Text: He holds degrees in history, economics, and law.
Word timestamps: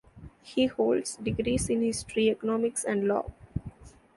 He 0.41 0.65
holds 0.65 1.17
degrees 1.17 1.69
in 1.69 1.81
history, 1.83 2.31
economics, 2.31 2.83
and 2.83 3.07
law. 3.07 3.31